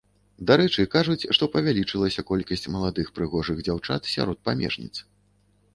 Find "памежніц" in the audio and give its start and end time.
4.49-4.95